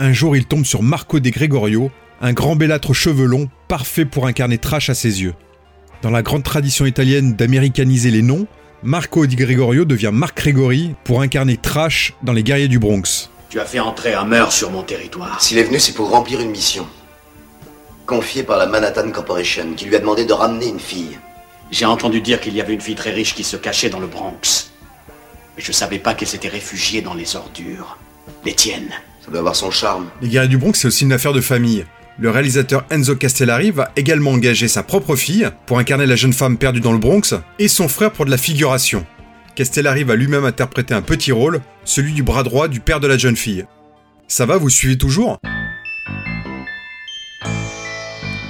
Un 0.00 0.12
jour, 0.12 0.36
il 0.36 0.46
tombe 0.46 0.64
sur 0.64 0.82
Marco 0.82 1.20
De 1.20 1.30
Gregorio, 1.30 1.92
un 2.20 2.32
grand 2.32 2.56
bellâtre 2.56 2.92
cheveux 2.92 3.26
longs, 3.26 3.48
parfait 3.68 4.04
pour 4.04 4.26
incarner 4.26 4.58
Trash 4.58 4.90
à 4.90 4.94
ses 4.94 5.22
yeux. 5.22 5.34
Dans 6.02 6.10
la 6.10 6.22
grande 6.22 6.42
tradition 6.42 6.86
italienne 6.86 7.34
d'américaniser 7.34 8.10
les 8.10 8.22
noms, 8.22 8.48
Marco 8.82 9.26
Di 9.26 9.36
Gregorio 9.36 9.84
devient 9.84 10.10
Marc 10.10 10.38
Gregori 10.38 10.94
pour 11.04 11.20
incarner 11.20 11.58
Trash 11.58 12.14
dans 12.22 12.32
Les 12.32 12.42
Guerriers 12.42 12.68
du 12.68 12.78
Bronx. 12.78 13.28
Tu 13.50 13.60
as 13.60 13.66
fait 13.66 13.78
entrer 13.78 14.14
un 14.14 14.24
meurtre 14.24 14.54
sur 14.54 14.70
mon 14.70 14.82
territoire. 14.82 15.38
S'il 15.42 15.58
est 15.58 15.64
venu, 15.64 15.78
c'est 15.78 15.92
pour 15.92 16.08
remplir 16.08 16.40
une 16.40 16.50
mission. 16.50 16.86
Confiée 18.06 18.42
par 18.42 18.56
la 18.56 18.64
Manhattan 18.64 19.10
Corporation, 19.10 19.74
qui 19.76 19.84
lui 19.84 19.96
a 19.96 19.98
demandé 19.98 20.24
de 20.24 20.32
ramener 20.32 20.66
une 20.68 20.80
fille. 20.80 21.18
J'ai 21.70 21.84
entendu 21.84 22.22
dire 22.22 22.40
qu'il 22.40 22.54
y 22.54 22.60
avait 22.62 22.72
une 22.72 22.80
fille 22.80 22.94
très 22.94 23.10
riche 23.10 23.34
qui 23.34 23.44
se 23.44 23.58
cachait 23.58 23.90
dans 23.90 24.00
le 24.00 24.06
Bronx. 24.06 24.70
Mais 25.58 25.62
je 25.62 25.72
savais 25.72 25.98
pas 25.98 26.14
qu'elle 26.14 26.28
s'était 26.28 26.48
réfugiée 26.48 27.02
dans 27.02 27.14
les 27.14 27.36
ordures. 27.36 27.98
Les 28.46 28.54
tiennes. 28.54 28.92
Ça 29.22 29.30
doit 29.30 29.40
avoir 29.40 29.56
son 29.56 29.70
charme. 29.70 30.08
Les 30.22 30.28
Guerriers 30.28 30.48
du 30.48 30.56
Bronx, 30.56 30.72
c'est 30.74 30.88
aussi 30.88 31.04
une 31.04 31.12
affaire 31.12 31.34
de 31.34 31.42
famille. 31.42 31.84
Le 32.20 32.28
réalisateur 32.28 32.84
Enzo 32.90 33.16
Castellari 33.16 33.70
va 33.70 33.92
également 33.96 34.32
engager 34.32 34.68
sa 34.68 34.82
propre 34.82 35.16
fille 35.16 35.48
pour 35.64 35.78
incarner 35.78 36.04
la 36.04 36.16
jeune 36.16 36.34
femme 36.34 36.58
perdue 36.58 36.80
dans 36.80 36.92
le 36.92 36.98
Bronx 36.98 37.34
et 37.58 37.66
son 37.66 37.88
frère 37.88 38.12
pour 38.12 38.26
de 38.26 38.30
la 38.30 38.36
figuration. 38.36 39.06
Castellari 39.54 40.04
va 40.04 40.16
lui-même 40.16 40.44
interpréter 40.44 40.92
un 40.92 41.00
petit 41.00 41.32
rôle, 41.32 41.62
celui 41.86 42.12
du 42.12 42.22
bras 42.22 42.42
droit 42.42 42.68
du 42.68 42.80
père 42.80 43.00
de 43.00 43.06
la 43.06 43.16
jeune 43.16 43.36
fille. 43.36 43.64
Ça 44.28 44.44
va, 44.44 44.58
vous 44.58 44.68
suivez 44.68 44.98
toujours? 44.98 45.40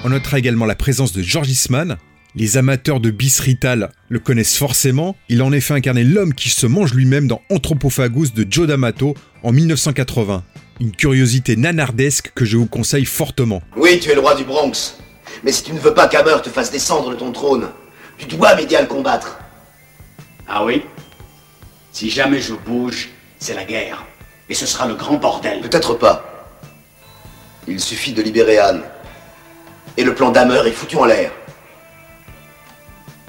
On 0.02 0.08
notera 0.08 0.40
également 0.40 0.66
la 0.66 0.74
présence 0.74 1.12
de 1.12 1.22
George 1.22 1.48
Eastman. 1.48 1.96
Les 2.34 2.56
amateurs 2.56 2.98
de 2.98 3.12
bis 3.12 3.38
rital 3.38 3.92
le 4.08 4.18
connaissent 4.18 4.56
forcément. 4.56 5.14
Il 5.28 5.42
a 5.42 5.44
en 5.44 5.52
effet 5.52 5.74
incarné 5.74 6.02
l'homme 6.02 6.34
qui 6.34 6.48
se 6.48 6.66
mange 6.66 6.92
lui-même 6.92 7.28
dans 7.28 7.40
Anthropophagus 7.50 8.34
de 8.34 8.44
Joe 8.50 8.66
D'Amato 8.66 9.14
en 9.44 9.52
1980. 9.52 10.42
Une 10.80 10.92
curiosité 10.92 11.56
nanardesque 11.56 12.32
que 12.34 12.46
je 12.46 12.56
vous 12.56 12.64
conseille 12.64 13.04
fortement. 13.04 13.60
Oui, 13.76 14.00
tu 14.00 14.10
es 14.10 14.14
le 14.14 14.20
roi 14.20 14.34
du 14.34 14.44
Bronx. 14.44 14.96
Mais 15.44 15.52
si 15.52 15.62
tu 15.62 15.74
ne 15.74 15.78
veux 15.78 15.92
pas 15.92 16.08
qu'Hammer 16.08 16.36
te 16.42 16.48
fasse 16.48 16.70
descendre 16.70 17.10
de 17.10 17.16
ton 17.16 17.32
trône, 17.32 17.68
tu 18.16 18.24
dois 18.24 18.54
m'aider 18.54 18.76
à 18.76 18.80
le 18.80 18.86
combattre. 18.86 19.38
Ah 20.48 20.64
oui? 20.64 20.82
Si 21.92 22.08
jamais 22.08 22.40
je 22.40 22.54
bouge, 22.54 23.10
c'est 23.38 23.52
la 23.52 23.64
guerre. 23.64 24.06
Et 24.48 24.54
ce 24.54 24.64
sera 24.64 24.86
le 24.86 24.94
grand 24.94 25.16
bordel. 25.16 25.60
Peut-être 25.60 25.92
pas. 25.92 26.48
Il 27.68 27.78
suffit 27.78 28.14
de 28.14 28.22
libérer 28.22 28.58
Anne. 28.58 28.82
Et 29.98 30.02
le 30.02 30.14
plan 30.14 30.30
d'Hammer 30.30 30.62
est 30.66 30.72
foutu 30.72 30.96
en 30.96 31.04
l'air. 31.04 31.30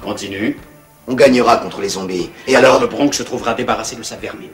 Continue. 0.02 0.58
On 1.06 1.16
gagnera 1.16 1.58
contre 1.58 1.82
les 1.82 1.90
zombies. 1.90 2.30
Et 2.48 2.56
Alors 2.56 2.76
alors, 2.76 2.82
le 2.82 2.88
Bronx 2.88 3.12
se 3.12 3.24
trouvera 3.24 3.56
débarrassé 3.56 3.98
de 3.98 4.04
sa 4.04 4.16
vermine. 4.16 4.52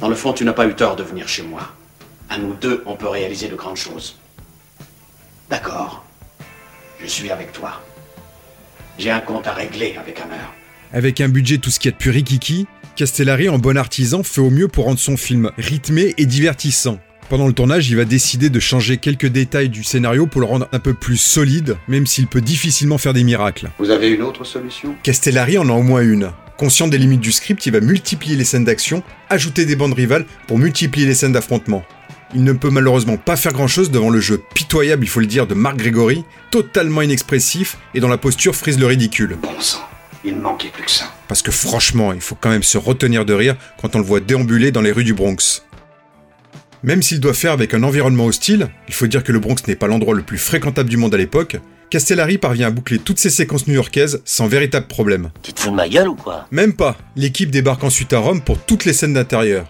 Dans 0.00 0.08
le 0.08 0.14
fond, 0.14 0.32
tu 0.32 0.44
n'as 0.44 0.52
pas 0.52 0.66
eu 0.66 0.74
tort 0.74 0.96
de 0.96 1.02
venir 1.02 1.28
chez 1.28 1.42
moi. 1.42 1.72
À 2.30 2.38
nous 2.38 2.54
deux, 2.54 2.82
on 2.86 2.94
peut 2.94 3.08
réaliser 3.08 3.48
de 3.48 3.56
grandes 3.56 3.76
choses. 3.76 4.16
D'accord. 5.50 6.04
Je 7.00 7.06
suis 7.06 7.30
avec 7.30 7.52
toi. 7.52 7.80
J'ai 8.98 9.10
un 9.10 9.20
compte 9.20 9.46
à 9.46 9.52
régler 9.52 9.96
avec 9.98 10.20
Hammer. 10.20 10.36
Avec 10.92 11.20
un 11.20 11.28
budget 11.28 11.58
tout 11.58 11.70
ce 11.70 11.80
qu'il 11.80 11.90
y 11.90 11.94
a 11.94 11.96
de 11.96 11.98
plus 12.00 12.10
rikiki, 12.10 12.66
Castellari, 12.96 13.48
en 13.48 13.58
bon 13.58 13.76
artisan, 13.76 14.22
fait 14.22 14.40
au 14.40 14.50
mieux 14.50 14.68
pour 14.68 14.84
rendre 14.84 14.98
son 14.98 15.16
film 15.16 15.50
rythmé 15.56 16.14
et 16.16 16.26
divertissant. 16.26 16.98
Pendant 17.28 17.46
le 17.46 17.52
tournage, 17.52 17.90
il 17.90 17.96
va 17.96 18.04
décider 18.04 18.50
de 18.50 18.58
changer 18.58 18.96
quelques 18.96 19.26
détails 19.26 19.68
du 19.68 19.84
scénario 19.84 20.26
pour 20.26 20.40
le 20.40 20.46
rendre 20.46 20.66
un 20.72 20.78
peu 20.78 20.94
plus 20.94 21.18
solide, 21.18 21.76
même 21.86 22.06
s'il 22.06 22.26
peut 22.26 22.40
difficilement 22.40 22.98
faire 22.98 23.12
des 23.12 23.22
miracles. 23.22 23.70
Vous 23.78 23.90
avez 23.90 24.08
une 24.08 24.22
autre 24.22 24.44
solution? 24.44 24.94
Castellari 25.02 25.58
en 25.58 25.68
a 25.68 25.72
au 25.72 25.82
moins 25.82 26.00
une. 26.00 26.30
Conscient 26.58 26.88
des 26.88 26.98
limites 26.98 27.20
du 27.20 27.30
script, 27.30 27.64
il 27.66 27.72
va 27.72 27.80
multiplier 27.80 28.34
les 28.34 28.42
scènes 28.42 28.64
d'action, 28.64 29.04
ajouter 29.30 29.64
des 29.64 29.76
bandes 29.76 29.92
rivales 29.92 30.26
pour 30.48 30.58
multiplier 30.58 31.06
les 31.06 31.14
scènes 31.14 31.30
d'affrontement. 31.30 31.84
Il 32.34 32.42
ne 32.42 32.52
peut 32.52 32.68
malheureusement 32.68 33.16
pas 33.16 33.36
faire 33.36 33.52
grand 33.52 33.68
chose 33.68 33.92
devant 33.92 34.10
le 34.10 34.18
jeu 34.18 34.42
pitoyable, 34.54 35.04
il 35.04 35.08
faut 35.08 35.20
le 35.20 35.26
dire, 35.26 35.46
de 35.46 35.54
Marc 35.54 35.76
Grégory, 35.76 36.24
totalement 36.50 37.00
inexpressif 37.00 37.78
et 37.94 38.00
dont 38.00 38.08
la 38.08 38.18
posture 38.18 38.56
frise 38.56 38.76
le 38.76 38.86
ridicule. 38.86 39.38
Bon 39.40 39.60
sang, 39.60 39.88
il 40.24 40.34
manquait 40.34 40.70
plus 40.70 40.82
que 40.82 40.90
ça. 40.90 41.04
Parce 41.28 41.42
que 41.42 41.52
franchement, 41.52 42.12
il 42.12 42.20
faut 42.20 42.34
quand 42.34 42.50
même 42.50 42.64
se 42.64 42.76
retenir 42.76 43.24
de 43.24 43.34
rire 43.34 43.54
quand 43.80 43.94
on 43.94 44.00
le 44.00 44.04
voit 44.04 44.18
déambuler 44.18 44.72
dans 44.72 44.82
les 44.82 44.90
rues 44.90 45.04
du 45.04 45.14
Bronx. 45.14 45.62
Même 46.82 47.02
s'il 47.02 47.20
doit 47.20 47.34
faire 47.34 47.52
avec 47.52 47.72
un 47.72 47.84
environnement 47.84 48.26
hostile, 48.26 48.68
il 48.88 48.94
faut 48.94 49.06
dire 49.06 49.22
que 49.22 49.30
le 49.30 49.38
Bronx 49.38 49.62
n'est 49.68 49.76
pas 49.76 49.86
l'endroit 49.86 50.16
le 50.16 50.22
plus 50.22 50.38
fréquentable 50.38 50.90
du 50.90 50.96
monde 50.96 51.14
à 51.14 51.18
l'époque, 51.18 51.58
Castellari 51.90 52.36
parvient 52.36 52.66
à 52.66 52.70
boucler 52.70 52.98
toutes 52.98 53.18
ses 53.18 53.30
séquences 53.30 53.66
new-yorkaises 53.66 54.20
sans 54.26 54.46
véritable 54.46 54.86
problème. 54.86 55.30
Tu 55.42 55.54
te 55.54 55.60
fous 55.60 55.70
de 55.70 55.76
ma 55.76 55.88
gueule 55.88 56.08
ou 56.08 56.14
quoi? 56.14 56.46
Même 56.50 56.74
pas, 56.74 56.98
l'équipe 57.16 57.50
débarque 57.50 57.82
ensuite 57.82 58.12
à 58.12 58.18
Rome 58.18 58.42
pour 58.42 58.58
toutes 58.58 58.84
les 58.84 58.92
scènes 58.92 59.14
d'intérieur. 59.14 59.66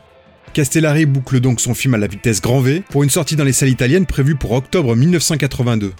Castellari 0.52 1.06
boucle 1.06 1.38
donc 1.38 1.60
son 1.60 1.74
film 1.74 1.94
à 1.94 1.98
la 1.98 2.08
vitesse 2.08 2.40
grand 2.40 2.60
V 2.60 2.82
pour 2.90 3.04
une 3.04 3.10
sortie 3.10 3.36
dans 3.36 3.44
les 3.44 3.52
salles 3.52 3.68
italiennes 3.68 4.06
prévue 4.06 4.34
pour 4.34 4.52
octobre 4.52 4.96
1982. 4.96 5.92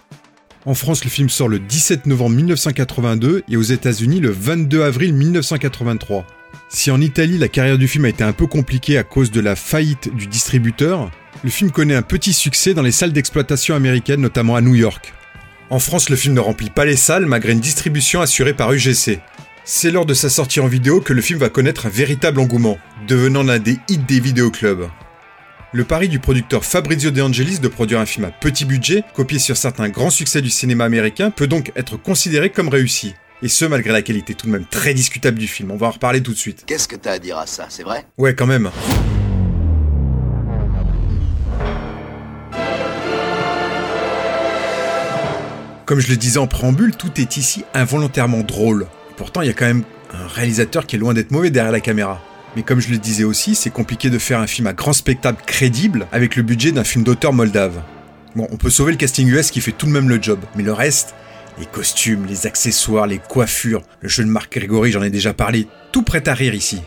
En 0.67 0.75
France, 0.75 1.05
le 1.05 1.11
film 1.11 1.29
sort 1.29 1.49
le 1.49 1.61
17 1.61 2.07
novembre 2.07 2.35
1982 2.35 3.45
et 3.49 3.57
aux 3.57 3.63
États-Unis 3.63 4.19
le 4.19 4.31
22 4.31 4.83
avril 4.83 5.15
1983. 5.15 6.27
Si 6.69 6.91
en 6.91 7.01
Italie 7.01 7.39
la 7.39 7.49
carrière 7.49 7.79
du 7.79 7.87
film 7.87 8.07
a 8.07 8.09
été 8.09 8.25
un 8.25 8.33
peu 8.33 8.49
compliquée 8.49 8.99
à 8.99 9.05
cause 9.05 9.31
de 9.31 9.41
la 9.41 9.55
faillite 9.55 10.15
du 10.15 10.27
distributeur, 10.27 11.13
le 11.45 11.51
film 11.51 11.71
connaît 11.71 11.95
un 11.95 12.03
petit 12.03 12.33
succès 12.33 12.75
dans 12.75 12.83
les 12.83 12.91
salles 12.91 13.13
d'exploitation 13.13 13.77
américaines, 13.77 14.21
notamment 14.21 14.57
à 14.57 14.61
New 14.61 14.75
York. 14.75 15.15
En 15.71 15.81
France, 15.81 16.09
le 16.09 16.17
film 16.17 16.35
ne 16.35 16.41
remplit 16.41 16.71
pas 16.71 16.87
les 16.87 16.97
salles 16.97 17.27
malgré 17.27 17.53
une 17.53 17.61
distribution 17.61 18.23
assurée 18.23 18.55
par 18.55 18.73
UGC. 18.73 19.21
C'est 19.65 19.91
lors 19.91 20.07
de 20.07 20.15
sa 20.15 20.31
sortie 20.31 20.61
en 20.61 20.67
vidéo 20.67 21.03
que 21.03 21.13
le 21.13 21.21
film 21.21 21.39
va 21.39 21.51
connaître 21.51 21.85
un 21.85 21.91
véritable 21.91 22.41
engouement, 22.41 22.79
devenant 23.07 23.43
l'un 23.43 23.59
des 23.59 23.79
hits 23.89 23.99
des 23.99 24.19
vidéoclubs. 24.19 24.89
Le 25.75 25.85
pari 25.85 26.09
du 26.09 26.21
producteur 26.21 26.65
Fabrizio 26.65 27.11
De 27.11 27.21
Angelis 27.21 27.59
de 27.59 27.69
produire 27.69 28.01
un 28.01 28.07
film 28.07 28.25
à 28.25 28.31
petit 28.31 28.65
budget, 28.65 29.05
copié 29.15 29.39
sur 29.39 29.59
certains 29.59 29.91
grands 29.91 30.09
succès 30.09 30.41
du 30.41 30.49
cinéma 30.49 30.87
américain, 30.87 31.31
peut 31.31 31.47
donc 31.47 31.71
être 31.77 31.99
considéré 31.99 32.49
comme 32.49 32.69
réussi. 32.69 33.15
Et 33.43 33.49
ce, 33.49 33.67
malgré 33.67 33.93
la 33.93 34.01
qualité 34.01 34.35
tout 34.35 34.47
de 34.47 34.53
même 34.53 34.65
très 34.65 34.95
discutable 34.95 35.39
du 35.39 35.47
film. 35.47 35.71
On 35.71 35.77
va 35.77 35.89
en 35.89 35.91
reparler 35.91 36.23
tout 36.23 36.33
de 36.33 36.39
suite. 36.39 36.65
qu'est-ce 36.67 36.89
que 36.89 36.97
t'as 36.97 37.13
à 37.13 37.19
dire 37.19 37.37
à 37.37 37.47
ça, 37.47 37.67
c'est 37.69 37.83
vrai? 37.83 38.07
Ouais, 38.17 38.35
quand 38.35 38.47
même. 38.47 38.71
Comme 45.89 46.01
je 46.01 46.11
le 46.11 46.19
disais 46.19 46.37
en 46.37 46.47
préambule, 46.47 46.95
tout 46.95 47.19
est 47.19 47.39
ici 47.39 47.65
involontairement 47.73 48.43
drôle. 48.43 48.89
Pourtant, 49.17 49.41
il 49.41 49.47
y 49.47 49.51
a 49.51 49.55
quand 49.55 49.65
même 49.65 49.85
un 50.13 50.27
réalisateur 50.27 50.87
qui 50.87 50.97
est 50.97 50.99
loin 50.99 51.15
d'être 51.15 51.31
mauvais 51.31 51.49
derrière 51.49 51.73
la 51.73 51.81
caméra. 51.81 52.23
Mais 52.55 52.63
comme 52.63 52.79
je 52.79 52.91
le 52.91 52.99
disais 52.99 53.25
aussi, 53.25 53.55
c'est 53.55 53.71
compliqué 53.71 54.11
de 54.11 54.19
faire 54.19 54.39
un 54.39 54.47
film 54.47 54.67
à 54.67 54.75
grand 54.75 54.93
spectacle 54.93 55.43
crédible 55.47 56.07
avec 56.13 56.37
le 56.37 56.43
budget 56.43 56.73
d'un 56.73 56.85
film 56.85 57.05
d'auteur 57.05 57.33
moldave. 57.33 57.81
Bon, 58.37 58.47
on 58.53 58.59
peut 58.59 58.69
sauver 58.69 58.93
le 58.93 58.99
casting 58.99 59.29
US 59.29 59.51
qui 59.51 59.63
fait 59.63 59.73
tout 59.73 59.87
de 59.87 59.91
même 59.91 60.11
le 60.11 60.21
job, 60.21 60.41
mais 60.57 60.63
le 60.63 60.75
reste, 60.75 61.15
les 61.59 61.65
costumes, 61.65 62.27
les 62.27 62.47
accessoires, 62.47 63.07
les 63.07 63.19
coiffures, 63.19 63.81
le 64.03 64.11
jeu 64.11 64.25
de 64.25 64.29
Marc 64.29 64.59
Grégory, 64.59 64.93
j'en 64.93 65.03
ai 65.03 65.09
déjà 65.09 65.33
parlé, 65.33 65.69
tout 65.91 66.03
prêt 66.03 66.29
à 66.29 66.35
rire 66.35 66.53
ici. 66.53 66.83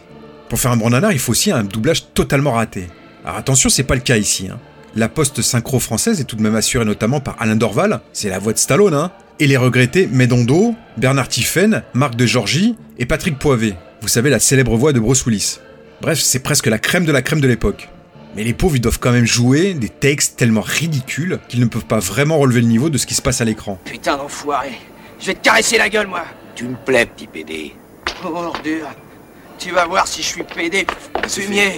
Pour 0.47 0.59
faire 0.59 0.69
un 0.69 0.77
bon 0.77 0.91
nanar, 0.91 1.11
il 1.11 1.17
faut 1.17 1.31
aussi 1.31 1.51
un 1.51 1.63
doublage 1.63 2.13
totalement 2.13 2.51
raté. 2.51 2.87
Alors 3.25 3.37
attention, 3.37 3.69
c'est 3.69 3.81
pas 3.81 3.95
le 3.95 4.01
cas 4.01 4.17
ici. 4.17 4.47
Hein. 4.47 4.59
La 4.93 5.07
poste 5.07 5.41
synchro 5.41 5.79
française 5.79 6.19
est 6.19 6.25
tout 6.25 6.35
de 6.35 6.41
même 6.41 6.55
assurée 6.55 6.83
notamment 6.83 7.21
par 7.21 7.41
Alain 7.41 7.55
Dorval, 7.55 8.01
c'est 8.11 8.29
la 8.29 8.39
voix 8.39 8.51
de 8.51 8.57
Stallone, 8.57 8.93
hein, 8.93 9.11
et 9.39 9.47
les 9.47 9.55
regrettés 9.55 10.05
Médondo, 10.05 10.75
Bernard 10.97 11.29
Tiffen, 11.29 11.83
Marc 11.93 12.15
de 12.17 12.25
Georgie 12.25 12.75
et 12.99 13.05
Patrick 13.05 13.39
Poivet. 13.39 13.75
Vous 14.01 14.09
savez, 14.09 14.29
la 14.29 14.39
célèbre 14.39 14.75
voix 14.75 14.91
de 14.91 14.99
Bruce 14.99 15.25
Willis. 15.25 15.59
Bref, 16.01 16.19
c'est 16.19 16.39
presque 16.39 16.67
la 16.67 16.77
crème 16.77 17.05
de 17.05 17.11
la 17.13 17.21
crème 17.21 17.39
de 17.39 17.47
l'époque. 17.47 17.87
Mais 18.35 18.43
les 18.43 18.53
pauvres, 18.53 18.75
ils 18.75 18.81
doivent 18.81 18.99
quand 18.99 19.13
même 19.13 19.25
jouer 19.25 19.73
des 19.73 19.87
textes 19.89 20.37
tellement 20.37 20.61
ridicules 20.61 21.39
qu'ils 21.47 21.61
ne 21.61 21.65
peuvent 21.65 21.85
pas 21.85 21.99
vraiment 21.99 22.37
relever 22.37 22.59
le 22.59 22.67
niveau 22.67 22.89
de 22.89 22.97
ce 22.97 23.05
qui 23.05 23.13
se 23.13 23.21
passe 23.21 23.39
à 23.39 23.45
l'écran. 23.45 23.79
Putain 23.85 24.17
d'enfoiré. 24.17 24.71
Je 25.19 25.27
vais 25.27 25.35
te 25.35 25.43
caresser 25.43 25.77
la 25.77 25.87
gueule, 25.87 26.07
moi. 26.07 26.25
Tu 26.55 26.65
me 26.65 26.75
plais, 26.75 27.05
petit 27.05 27.27
PD. 27.27 27.73
Oh, 28.25 28.35
ordure. 28.35 28.89
Tu 29.61 29.69
vas 29.69 29.85
voir 29.85 30.07
si 30.07 30.23
je 30.23 30.27
suis 30.27 30.43
pédé. 30.43 30.87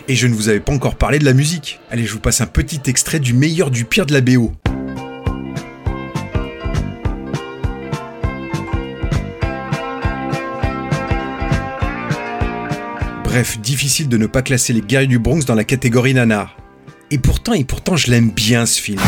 Et 0.08 0.16
je 0.16 0.28
ne 0.28 0.34
vous 0.34 0.48
avais 0.48 0.62
pas 0.62 0.72
encore 0.72 0.96
parlé 0.96 1.20
de 1.20 1.26
la 1.26 1.34
musique. 1.34 1.82
Allez, 1.92 2.06
je 2.06 2.14
vous 2.14 2.22
passe 2.22 2.40
un 2.40 2.46
petit 2.46 2.80
extrait 2.86 3.20
du 3.20 3.34
meilleur 3.34 3.72
du 3.72 3.84
pire 3.84 4.06
de 4.06 4.14
la 4.14 4.22
BO. 4.22 4.54
Bref, 13.26 13.60
difficile 13.60 14.08
de 14.08 14.16
ne 14.16 14.28
pas 14.28 14.44
classer 14.44 14.72
les 14.72 14.80
guerriers 14.80 15.08
du 15.08 15.20
Bronx 15.20 15.42
dans 15.46 15.56
la 15.56 15.66
catégorie 15.66 16.14
nanar. 16.14 16.56
Et 17.12 17.18
pourtant, 17.18 17.52
et 17.52 17.66
pourtant, 17.66 17.98
je 17.98 18.10
l'aime 18.10 18.30
bien 18.30 18.66
ce 18.66 18.82
film. 18.82 19.02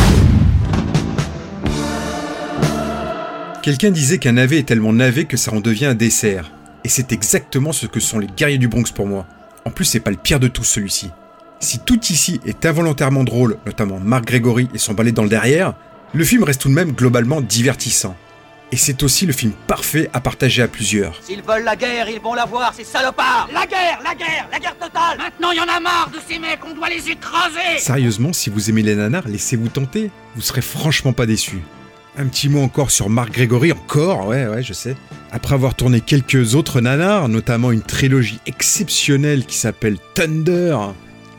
Quelqu'un 3.63 3.91
disait 3.91 4.17
qu'un 4.17 4.33
navet 4.33 4.59
est 4.59 4.63
tellement 4.63 4.91
navet 4.91 5.23
que 5.23 5.37
ça 5.37 5.53
en 5.53 5.61
devient 5.61 5.85
un 5.85 5.95
dessert. 5.95 6.54
Et 6.85 6.87
c'est 6.87 7.11
exactement 7.11 7.73
ce 7.73 7.87
que 7.87 7.99
sont 7.99 8.19
les 8.19 8.27
guerriers 8.27 8.59
du 8.59 8.67
Bronx 8.67 8.91
pour 8.93 9.07
moi. 9.07 9.25
En 9.65 9.71
plus, 9.71 9.85
c'est 9.85 9.99
pas 9.99 10.11
le 10.11 10.17
pire 10.17 10.39
de 10.39 10.47
tous 10.47 10.63
celui-ci. 10.63 11.09
Si 11.59 11.79
tout 11.79 11.99
ici 12.11 12.39
est 12.45 12.63
involontairement 12.63 13.23
drôle, 13.23 13.57
notamment 13.65 13.99
Marc 13.99 14.25
Grégory 14.25 14.69
et 14.71 14.77
son 14.77 14.93
balai 14.93 15.11
dans 15.11 15.23
le 15.23 15.29
derrière, 15.29 15.73
le 16.13 16.23
film 16.23 16.43
reste 16.43 16.61
tout 16.61 16.69
de 16.69 16.75
même 16.75 16.91
globalement 16.91 17.41
divertissant. 17.41 18.15
Et 18.71 18.77
c'est 18.77 19.01
aussi 19.01 19.25
le 19.25 19.33
film 19.33 19.53
parfait 19.65 20.11
à 20.13 20.21
partager 20.21 20.61
à 20.61 20.67
plusieurs. 20.67 21.19
S'ils 21.23 21.41
veulent 21.41 21.63
la 21.63 21.75
guerre, 21.75 22.07
ils 22.07 22.21
vont 22.21 22.35
la 22.35 22.45
voir, 22.45 22.71
ces 22.75 22.83
salopards 22.83 23.49
La 23.51 23.65
guerre, 23.65 24.01
la 24.03 24.13
guerre, 24.13 24.47
la 24.51 24.59
guerre 24.59 24.77
totale 24.77 25.17
Maintenant, 25.17 25.53
il 25.53 25.57
y 25.57 25.61
en 25.61 25.75
a 25.75 25.79
marre 25.79 26.11
de 26.13 26.19
ces 26.27 26.37
mecs, 26.37 26.63
on 26.69 26.75
doit 26.75 26.89
les 26.89 27.09
écraser 27.09 27.79
Sérieusement, 27.79 28.31
si 28.31 28.51
vous 28.51 28.69
aimez 28.69 28.83
les 28.83 28.95
nanars, 28.95 29.27
laissez-vous 29.27 29.69
tenter. 29.69 30.11
Vous 30.35 30.41
serez 30.43 30.61
franchement 30.61 31.13
pas 31.13 31.25
déçus. 31.25 31.63
Un 32.17 32.27
petit 32.27 32.47
mot 32.47 32.61
encore 32.61 32.91
sur 32.91 33.09
Marc 33.09 33.33
Grégory, 33.33 33.73
encore, 33.73 34.27
ouais, 34.27 34.47
ouais, 34.47 34.63
je 34.63 34.71
sais. 34.71 34.95
Après 35.31 35.53
avoir 35.53 35.75
tourné 35.75 35.99
quelques 35.99 36.55
autres 36.55 36.79
nanars, 36.79 37.27
notamment 37.27 37.73
une 37.73 37.81
trilogie 37.81 38.39
exceptionnelle 38.45 39.45
qui 39.45 39.57
s'appelle 39.57 39.97
Thunder, 40.13 40.77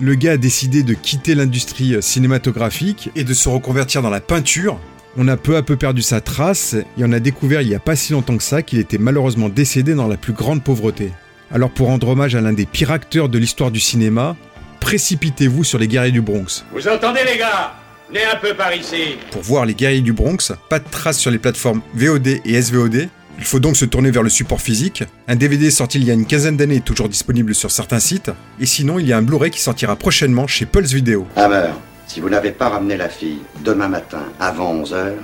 le 0.00 0.14
gars 0.14 0.33
a 0.33 0.37
décidé 0.37 0.83
de 0.83 0.92
quitter 0.92 1.35
l'industrie 1.35 1.97
cinématographique 2.02 3.11
et 3.16 3.25
de 3.25 3.33
se 3.33 3.49
reconvertir 3.49 4.02
dans 4.02 4.11
la 4.11 4.21
peinture, 4.21 4.78
on 5.16 5.28
a 5.28 5.38
peu 5.38 5.56
à 5.56 5.62
peu 5.62 5.76
perdu 5.76 6.02
sa 6.02 6.21
trace 6.21 6.75
et 6.75 7.04
on 7.04 7.12
a 7.12 7.21
découvert 7.21 7.62
il 7.62 7.68
n'y 7.68 7.75
a 7.75 7.80
pas 7.80 7.97
si 7.97 8.12
longtemps 8.12 8.37
que 8.37 8.42
ça 8.42 8.61
qu'il 8.61 8.78
était 8.78 8.99
malheureusement 8.99 9.49
décédé 9.49 9.95
dans 9.95 10.09
la 10.09 10.18
plus 10.18 10.35
grande 10.35 10.62
pauvreté. 10.62 11.11
Alors 11.50 11.71
pour 11.71 11.87
rendre 11.87 12.09
hommage 12.09 12.35
à 12.35 12.42
l'un 12.42 12.52
des 12.52 12.66
pires 12.66 12.90
acteurs 12.90 13.30
de 13.30 13.38
l'histoire 13.38 13.71
du 13.71 13.80
cinéma, 13.80 14.37
précipitez-vous 14.80 15.64
sur 15.64 15.78
les 15.78 15.88
guerriers 15.88 16.12
du 16.12 16.21
Bronx. 16.21 16.66
Vous 16.71 16.87
entendez 16.87 17.21
les 17.25 17.38
gars? 17.38 17.75
Venez 18.09 18.25
un 18.25 18.37
peu 18.37 18.55
par 18.55 18.73
ici. 18.73 19.17
Pour 19.33 19.43
voir 19.43 19.67
les 19.67 19.75
guerriers 19.75 20.01
du 20.01 20.13
Bronx, 20.13 20.53
pas 20.69 20.79
de 20.79 20.89
traces 20.89 21.19
sur 21.19 21.33
les 21.33 21.39
plateformes 21.39 21.83
VOD 21.95 22.41
et 22.45 22.63
SVOD. 22.63 23.09
Il 23.39 23.45
faut 23.45 23.59
donc 23.59 23.77
se 23.77 23.85
tourner 23.85 24.13
vers 24.13 24.23
le 24.23 24.29
support 24.29 24.61
physique. 24.61 25.03
Un 25.27 25.35
DVD 25.35 25.71
sorti 25.73 25.99
il 25.99 26.05
y 26.05 26.11
a 26.13 26.15
une 26.15 26.25
quinzaine 26.25 26.57
d'années 26.57 26.77
est 26.77 26.85
toujours 26.85 27.09
disponible 27.09 27.53
sur 27.53 27.73
certains 27.73 27.99
sites. 27.99 28.31
Et 28.61 28.67
sinon, 28.67 29.01
il 29.01 29.09
y 29.09 29.13
a 29.13 29.17
un 29.17 29.23
Blu-ray 29.23 29.51
qui 29.51 29.61
sortira 29.61 29.97
prochainement 29.97 30.47
chez 30.47 30.67
Pulse 30.67 30.93
Video. 30.93 31.27
Hammer, 31.35 31.71
si 32.07 32.21
vous 32.21 32.31
n'avez 32.31 32.53
pas 32.53 32.69
ramené 32.69 32.97
la 32.97 33.09
fille 33.09 33.41
demain 33.65 33.89
matin 33.89 34.23
avant 34.39 34.73
11h, 34.83 35.15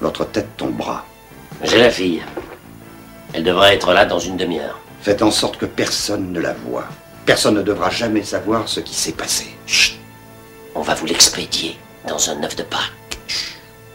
votre 0.00 0.24
tête 0.24 0.56
tombera. 0.56 1.04
J'ai 1.64 1.78
la 1.78 1.90
fille. 1.90 2.22
Elle 3.32 3.42
devrait 3.42 3.74
être 3.74 3.92
là 3.92 4.06
dans 4.06 4.20
une 4.20 4.36
demi-heure. 4.36 4.80
Faites 5.02 5.22
en 5.22 5.32
sorte 5.32 5.58
que 5.58 5.66
personne 5.66 6.32
ne 6.32 6.40
la 6.40 6.52
voie. 6.52 6.86
Personne 7.26 7.56
ne 7.56 7.62
devra 7.62 7.90
jamais 7.90 8.22
savoir 8.22 8.68
ce 8.68 8.78
qui 8.78 8.94
s'est 8.94 9.12
passé. 9.12 9.48
Chut 9.66 9.98
On 10.76 10.82
va 10.82 10.94
vous 10.94 11.06
l'expédier 11.06 11.76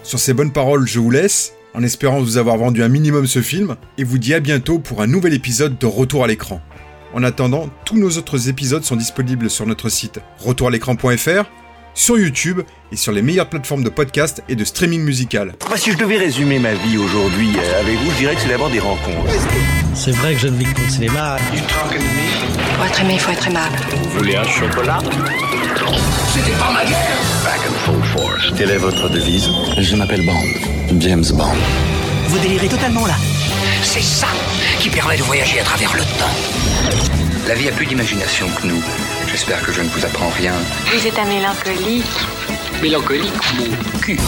Sur 0.03 0.19
ces 0.19 0.33
bonnes 0.33 0.51
paroles, 0.51 0.87
je 0.87 0.99
vous 0.99 1.09
laisse, 1.09 1.53
en 1.73 1.83
espérant 1.83 2.19
vous 2.19 2.37
avoir 2.37 2.57
vendu 2.57 2.83
un 2.83 2.89
minimum 2.89 3.25
ce 3.25 3.41
film, 3.41 3.75
et 3.97 4.03
vous 4.03 4.17
dis 4.17 4.33
à 4.33 4.39
bientôt 4.39 4.79
pour 4.79 5.01
un 5.01 5.07
nouvel 5.07 5.33
épisode 5.33 5.77
de 5.77 5.85
Retour 5.85 6.23
à 6.23 6.27
l'écran. 6.27 6.61
En 7.13 7.23
attendant, 7.23 7.69
tous 7.85 7.97
nos 7.97 8.17
autres 8.17 8.49
épisodes 8.49 8.83
sont 8.83 8.95
disponibles 8.95 9.49
sur 9.49 9.65
notre 9.65 9.89
site 9.89 10.19
retouralécran.fr, 10.39 11.45
sur 11.93 12.17
YouTube 12.17 12.61
et 12.91 12.95
sur 12.95 13.11
les 13.11 13.21
meilleures 13.21 13.49
plateformes 13.49 13.83
de 13.83 13.89
podcast 13.89 14.43
et 14.49 14.55
de 14.55 14.63
streaming 14.63 15.01
musical. 15.01 15.53
Moi, 15.67 15.77
si 15.77 15.91
je 15.91 15.97
devais 15.97 16.17
résumer 16.17 16.59
ma 16.59 16.73
vie 16.73 16.97
aujourd'hui 16.97 17.49
euh, 17.57 17.79
avec 17.81 17.97
vous, 17.99 18.11
je 18.11 18.17
dirais 18.17 18.35
que 18.35 18.41
c'est 18.41 18.49
d'abord 18.49 18.69
des 18.69 18.79
rencontres. 18.79 19.31
C'est 19.93 20.11
vrai 20.11 20.33
que 20.33 20.39
je 20.39 20.47
ne 20.47 20.57
vis 20.57 20.65
que 20.65 20.73
pour 20.73 20.83
le 20.83 20.89
cinéma. 20.89 21.37
Pour 22.75 22.85
être 22.85 23.01
aimé, 23.01 23.13
il 23.13 23.19
faut 23.19 23.31
être 23.31 23.47
aimable. 23.47 23.75
Vous 23.91 24.09
voulez 24.19 24.35
un 24.35 24.43
chocolat? 24.43 24.99
C'était 26.33 26.57
pas 26.57 26.71
ma 26.71 26.83
guerre 26.85 27.17
Back 27.43 27.59
in 27.67 27.73
full 27.85 28.03
force. 28.03 28.51
Quelle 28.57 28.71
est 28.71 28.77
votre 28.77 29.09
devise? 29.09 29.47
Je 29.77 29.95
m'appelle 29.95 30.25
Bond. 30.25 30.99
James 30.99 31.25
Bond. 31.33 31.55
Vous 32.27 32.39
délirez 32.39 32.67
totalement 32.67 33.05
là. 33.05 33.15
C'est 33.83 34.01
ça 34.01 34.27
qui 34.79 34.89
permet 34.89 35.17
de 35.17 35.23
voyager 35.23 35.59
à 35.59 35.63
travers 35.63 35.93
le 35.93 36.01
temps. 36.01 36.33
La 37.47 37.55
vie 37.55 37.67
a 37.69 37.71
plus 37.71 37.85
d'imagination 37.85 38.47
que 38.61 38.67
nous. 38.67 38.81
J'espère 39.33 39.63
que 39.63 39.71
je 39.71 39.81
ne 39.81 39.87
vous 39.87 40.05
apprends 40.05 40.29
rien. 40.29 40.53
Vous 40.95 41.07
êtes 41.07 41.17
un 41.17 41.25
mélancolique. 41.25 42.05
Mélancolique, 42.83 43.33
mon 43.57 43.99
cul. 43.99 44.19